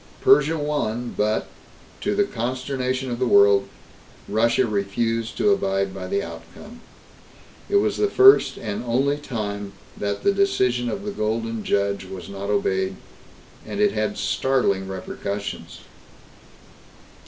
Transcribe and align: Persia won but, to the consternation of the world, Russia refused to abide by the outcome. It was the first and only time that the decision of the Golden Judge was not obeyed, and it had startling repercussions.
Persia 0.21 0.57
won 0.57 1.13
but, 1.15 1.45
to 1.99 2.15
the 2.15 2.23
consternation 2.23 3.11
of 3.11 3.19
the 3.19 3.27
world, 3.27 3.69
Russia 4.27 4.65
refused 4.65 5.37
to 5.37 5.51
abide 5.51 5.93
by 5.93 6.07
the 6.07 6.23
outcome. 6.23 6.81
It 7.69 7.75
was 7.75 7.97
the 7.97 8.07
first 8.07 8.57
and 8.57 8.83
only 8.83 9.17
time 9.17 9.73
that 9.95 10.23
the 10.23 10.33
decision 10.33 10.89
of 10.89 11.05
the 11.05 11.11
Golden 11.11 11.63
Judge 11.63 12.05
was 12.05 12.29
not 12.29 12.49
obeyed, 12.49 12.95
and 13.63 13.79
it 13.79 13.91
had 13.91 14.17
startling 14.17 14.87
repercussions. 14.87 15.81